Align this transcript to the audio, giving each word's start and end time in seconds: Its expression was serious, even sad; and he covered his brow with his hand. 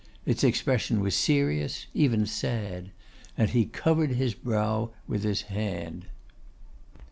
Its 0.25 0.43
expression 0.43 0.99
was 0.99 1.13
serious, 1.13 1.85
even 1.93 2.25
sad; 2.25 2.89
and 3.37 3.51
he 3.51 3.65
covered 3.67 4.09
his 4.09 4.33
brow 4.33 4.89
with 5.07 5.21
his 5.23 5.43
hand. 5.43 6.07